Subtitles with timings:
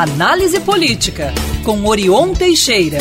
[0.00, 1.30] Análise Política,
[1.62, 2.96] com Orion Teixeira.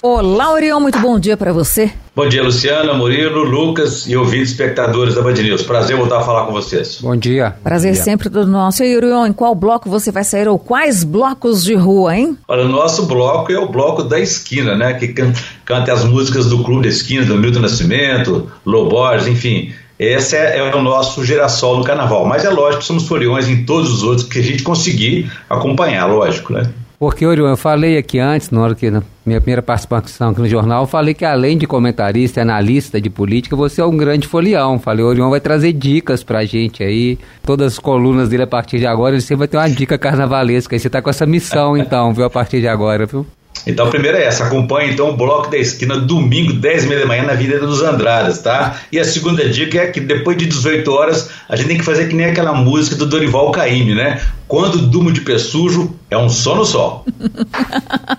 [0.00, 1.90] Olá, Orion, muito bom dia para você.
[2.14, 5.62] Bom dia, Luciana, Murilo, Lucas e ouvintes espectadores da Band News.
[5.64, 7.00] Prazer voltar a falar com vocês.
[7.00, 7.56] Bom dia.
[7.64, 8.04] Prazer bom dia.
[8.04, 8.84] sempre do nosso.
[8.84, 12.38] E Orion, em qual bloco você vai sair ou quais blocos de rua, hein?
[12.46, 14.94] Olha, o nosso bloco é o bloco da esquina, né?
[14.94, 19.72] Que canta, canta as músicas do Clube da Esquina, do Milton Nascimento, Loborges, enfim.
[20.00, 22.24] Esse é, é, o nosso girassol no carnaval.
[22.24, 26.06] Mas é lógico que somos foliões em todos os outros que a gente conseguir acompanhar,
[26.06, 26.70] lógico, né?
[26.98, 30.48] Porque, Orion, eu falei aqui antes, na hora que na minha primeira participação aqui no
[30.48, 34.78] jornal, eu falei que além de comentarista, analista de política, você é um grande folião.
[34.78, 37.18] Falei, Orion vai trazer dicas pra gente aí.
[37.42, 40.74] Todas as colunas dele a partir de agora, você vai ter uma dica carnavalesca.
[40.74, 43.26] E você tá com essa missão, então, viu, a partir de agora, viu?
[43.66, 47.00] Então a primeira é essa, acompanhe então o Bloco da Esquina domingo, 10 e meia
[47.00, 48.80] da manhã na Avenida dos Andradas, tá?
[48.90, 52.08] E a segunda dica é que depois de 18 horas a gente tem que fazer
[52.08, 54.20] que nem aquela música do Dorival Caymmi, né?
[54.48, 57.04] Quando dumo de pé sujo, é um só no sol.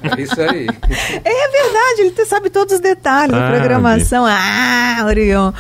[0.04, 0.68] é isso aí.
[1.24, 4.26] É verdade, ele sabe todos os detalhes ah, da programação.
[4.26, 5.52] Ah, Orion.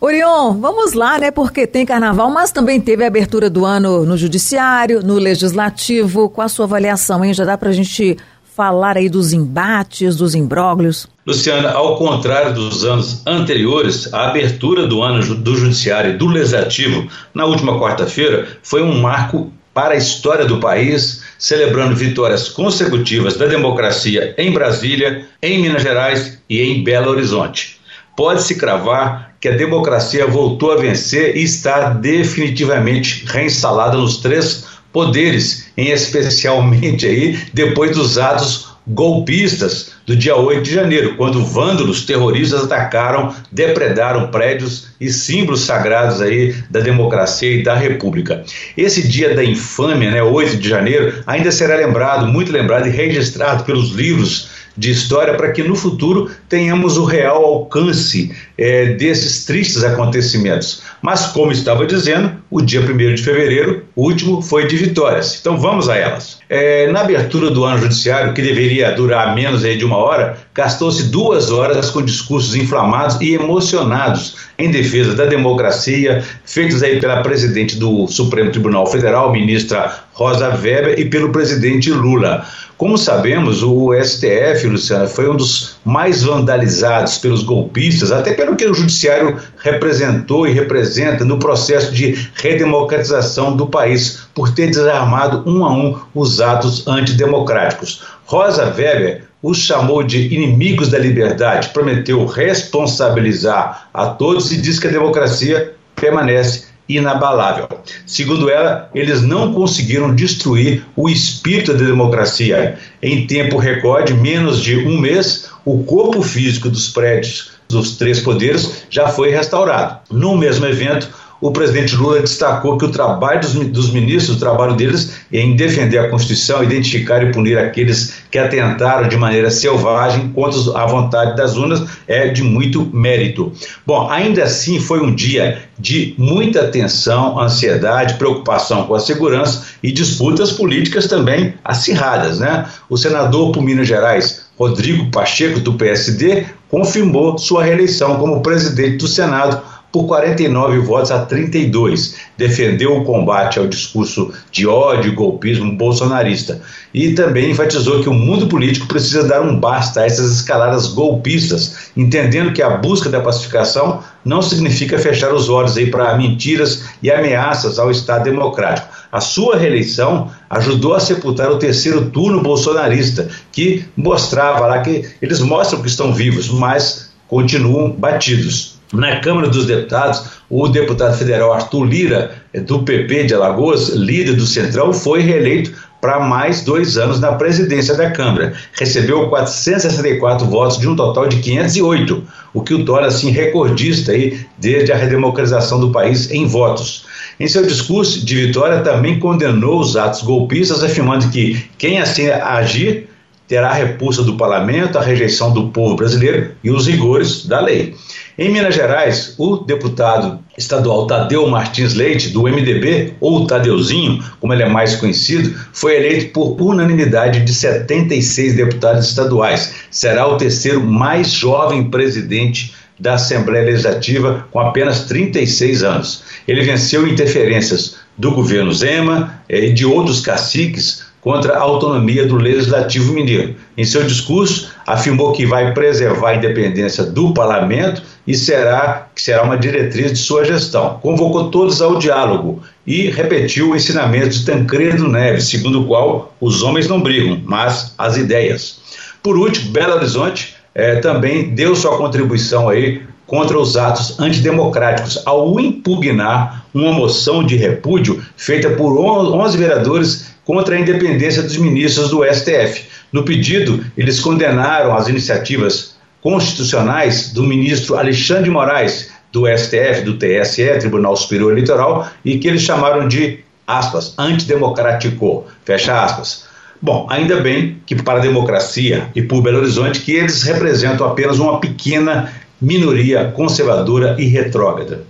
[0.00, 1.30] Orion, vamos lá, né?
[1.30, 6.28] Porque tem carnaval, mas também teve a abertura do ano no Judiciário, no Legislativo.
[6.28, 7.32] Com a sua avaliação, hein?
[7.32, 8.16] Já dá pra gente
[8.56, 11.06] falar aí dos embates, dos imbróglios?
[11.26, 17.06] Luciana, ao contrário dos anos anteriores, a abertura do ano do Judiciário e do Legislativo
[17.34, 23.44] na última quarta-feira foi um marco para a história do país, celebrando vitórias consecutivas da
[23.44, 27.78] democracia em Brasília, em Minas Gerais e em Belo Horizonte.
[28.16, 34.64] Pode-se cravar que a democracia voltou a vencer e está definitivamente reinstalada nos três
[34.96, 42.06] poderes, em especialmente aí depois dos atos golpistas do dia 8 de janeiro, quando vândalos
[42.06, 48.42] terroristas atacaram, depredaram prédios e símbolos sagrados aí da democracia e da república.
[48.74, 53.64] Esse dia da infâmia, né, 8 de janeiro, ainda será lembrado, muito lembrado e registrado
[53.64, 59.82] pelos livros de história para que no futuro tenhamos o real alcance é, desses tristes
[59.82, 60.82] acontecimentos.
[61.02, 65.38] Mas, como estava dizendo, o dia 1 de fevereiro, o último, foi de vitórias.
[65.40, 66.38] Então vamos a elas.
[66.48, 71.50] É, na abertura do ano judiciário, que deveria durar menos de uma hora, gastou-se duas
[71.50, 78.06] horas com discursos inflamados e emocionados em defesa da democracia, feitos aí pela presidente do
[78.06, 82.46] Supremo Tribunal Federal, ministra Rosa Weber, e pelo presidente Lula.
[82.76, 88.66] Como sabemos, o STF, Luciana, foi um dos mais vandalizados pelos golpistas, até pelo que
[88.66, 95.64] o judiciário representou e representa no processo de redemocratização do país, por ter desarmado um
[95.64, 98.02] a um os atos antidemocráticos.
[98.26, 104.86] Rosa Weber os chamou de inimigos da liberdade, prometeu responsabilizar a todos e diz que
[104.86, 107.68] a democracia permanece inabalável.
[108.06, 112.78] Segundo ela, eles não conseguiram destruir o espírito da democracia.
[113.02, 118.84] Em tempo recorde, menos de um mês, o corpo físico dos prédios dos três poderes
[118.88, 119.98] já foi restaurado.
[120.10, 121.08] No mesmo evento,
[121.40, 125.54] o presidente Lula destacou que o trabalho dos, dos, ministros, o trabalho deles é em
[125.54, 131.36] defender a Constituição, identificar e punir aqueles que atentaram de maneira selvagem contra a vontade
[131.36, 133.52] das urnas, é de muito mérito.
[133.86, 139.92] Bom, ainda assim foi um dia de muita tensão, ansiedade, preocupação com a segurança e
[139.92, 142.66] disputas políticas também acirradas, né?
[142.88, 149.06] O senador por Minas Gerais, Rodrigo Pacheco, do PSD, confirmou sua reeleição como presidente do
[149.06, 152.16] Senado por 49 votos a 32.
[152.36, 156.60] Defendeu o combate ao discurso de ódio e golpismo bolsonarista.
[156.92, 161.90] E também enfatizou que o mundo político precisa dar um basta a essas escaladas golpistas,
[161.96, 167.10] entendendo que a busca da pacificação não significa fechar os olhos aí para mentiras e
[167.10, 168.88] ameaças ao Estado democrático.
[169.10, 175.40] A sua reeleição ajudou a sepultar o terceiro turno bolsonarista, que mostrava lá que eles
[175.40, 178.75] mostram que estão vivos, mas continuam batidos.
[178.92, 184.34] Na Câmara dos Deputados, o deputado federal Arthur Lira, eh, do PP de Alagoas, líder
[184.34, 188.54] do Centrão, foi reeleito para mais dois anos na presidência da Câmara.
[188.74, 192.22] Recebeu 464 votos de um total de 508,
[192.54, 197.06] o que o torna assim recordista aí desde a redemocratização do país em votos.
[197.40, 203.08] Em seu discurso de vitória, também condenou os atos golpistas, afirmando que quem assim agir
[203.48, 207.94] terá a repulsa do parlamento, a rejeição do povo brasileiro e os rigores da lei.
[208.38, 214.62] Em Minas Gerais, o deputado estadual Tadeu Martins Leite, do MDB, ou Tadeuzinho, como ele
[214.62, 219.76] é mais conhecido, foi eleito por unanimidade de 76 deputados estaduais.
[219.90, 226.22] Será o terceiro mais jovem presidente da Assembleia Legislativa, com apenas 36 anos.
[226.46, 232.36] Ele venceu interferências do governo Zema eh, e de outros caciques contra a autonomia do
[232.36, 233.56] Legislativo Mineiro.
[233.76, 239.42] Em seu discurso, afirmou que vai preservar a independência do parlamento e será que será
[239.42, 241.00] uma diretriz de sua gestão.
[241.02, 246.62] Convocou todos ao diálogo e repetiu o ensinamento de Tancredo Neves, segundo o qual os
[246.62, 248.78] homens não brigam, mas as ideias.
[249.20, 255.58] Por último, Belo Horizonte eh, também deu sua contribuição aí contra os atos antidemocráticos ao
[255.58, 262.24] impugnar uma moção de repúdio feita por 11 vereadores contra a independência dos ministros do
[262.24, 262.84] STF.
[263.12, 270.16] No pedido, eles condenaram as iniciativas constitucionais do ministro Alexandre de Moraes, do STF, do
[270.16, 276.46] TSE, Tribunal Superior Eleitoral, e que eles chamaram de, aspas, antidemocrático, fecha aspas.
[276.80, 281.38] Bom, ainda bem que para a democracia e por Belo Horizonte que eles representam apenas
[281.38, 285.04] uma pequena minoria conservadora e retrógrada.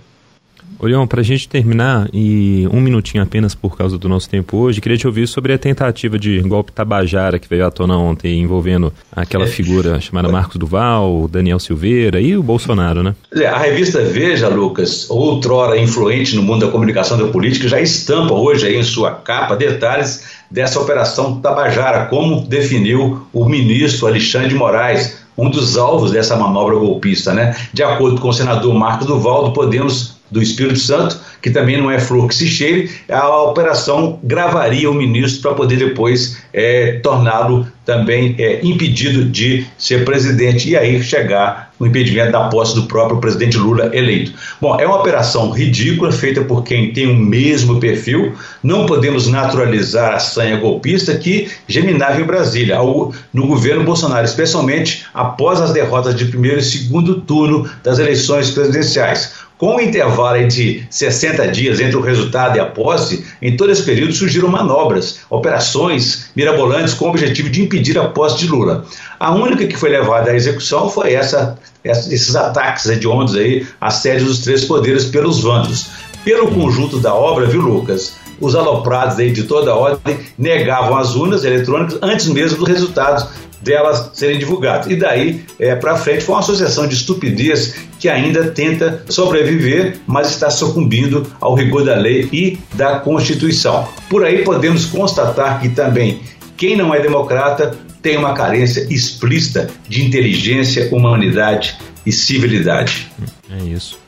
[0.79, 4.79] Orion, para a gente terminar, e um minutinho apenas por causa do nosso tempo hoje,
[4.79, 8.93] queria te ouvir sobre a tentativa de golpe Tabajara que veio à tona ontem, envolvendo
[9.11, 9.47] aquela é.
[9.47, 13.15] figura chamada Marcos Duval, Daniel Silveira e o Bolsonaro, né?
[13.51, 18.33] A revista Veja, Lucas, outrora influente no mundo da comunicação e da política, já estampa
[18.33, 24.55] hoje aí em sua capa detalhes dessa operação Tabajara, como definiu o ministro Alexandre de
[24.55, 27.55] Moraes, um dos alvos dessa manobra golpista, né?
[27.73, 31.89] De acordo com o senador Marcos Duval, do Podemos do Espírito Santo, que também não
[31.89, 37.67] é flor que se cheire, a operação gravaria o ministro para poder depois é, torná-lo
[37.85, 43.19] também é, impedido de ser presidente e aí chegar o impedimento da posse do próprio
[43.19, 44.33] presidente Lula eleito.
[44.59, 48.33] Bom, é uma operação ridícula feita por quem tem o mesmo perfil.
[48.63, 55.05] Não podemos naturalizar a sanha golpista que geminava em Brasília, ao, no governo Bolsonaro, especialmente
[55.13, 59.46] após as derrotas de primeiro e segundo turno das eleições presidenciais.
[59.57, 63.81] Com o intervalo de 60 dias entre o resultado e a posse, em todo esse
[63.81, 68.85] período surgiram manobras, operações mirabolantes com o objetivo de impedir a posse de Lula.
[69.19, 74.25] A única que foi levada à execução foi essa, esses ataques hediondos aí à sede
[74.25, 75.87] dos três poderes pelos vândalos.
[76.23, 78.13] Pelo conjunto da obra, viu, Lucas?
[78.39, 83.27] Os aloprados aí de toda ordem negavam as urnas eletrônicas antes mesmo do resultado
[83.61, 84.87] delas serem divulgadas.
[84.87, 90.29] E daí é, para frente foi uma associação de estupidez que ainda tenta sobreviver, mas
[90.29, 93.87] está sucumbindo ao rigor da lei e da Constituição.
[94.09, 96.21] Por aí podemos constatar que também
[96.55, 103.11] quem não é democrata tem uma carência explícita de inteligência, humanidade e civilidade.
[103.49, 103.99] É isso.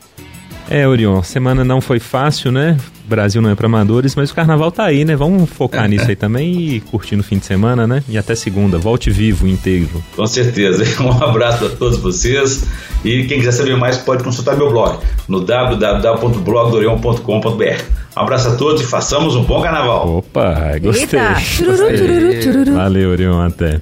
[0.68, 2.76] É, Orion, semana não foi fácil, né?
[3.10, 5.16] Brasil não é para amadores, mas o carnaval tá aí, né?
[5.16, 8.04] Vamos focar nisso aí também e curtir no fim de semana, né?
[8.08, 8.78] E até segunda.
[8.78, 9.88] Volte vivo, inteiro.
[10.14, 10.84] Com certeza.
[11.00, 12.64] Um abraço a todos vocês.
[13.04, 17.82] E quem quiser saber mais pode consultar meu blog no www.blogdorion.com.br.
[18.16, 20.18] Um abraço a todos e façamos um bom carnaval.
[20.18, 21.18] Opa, gostei.
[21.66, 22.64] Gostei.
[22.74, 23.40] Valeu, Orion.
[23.40, 23.80] Até.